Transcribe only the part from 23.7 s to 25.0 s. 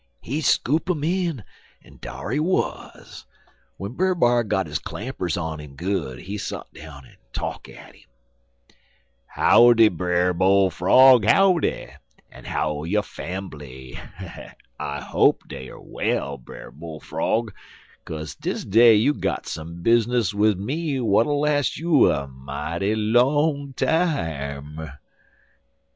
time.'